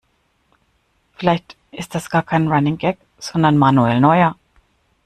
Vielleicht 1.13 1.55
ist 1.71 1.93
das 1.93 2.09
gar 2.09 2.23
kein 2.23 2.47
Running 2.51 2.79
Gag, 2.79 2.97
sondern 3.19 3.59
Manuel 3.59 3.99
Neuer. 3.99 4.35